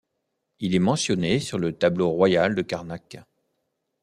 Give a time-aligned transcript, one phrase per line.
[0.59, 3.17] Il est mentionné sur le tableau royal de Karnak.